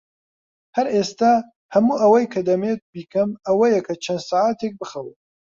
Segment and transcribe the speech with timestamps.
[0.75, 1.33] هەر ئێستا،
[1.73, 5.09] هەموو ئەوەی کە دەمەوێت بیکەم ئەوەیە کە چەند سەعاتێک بخەوم.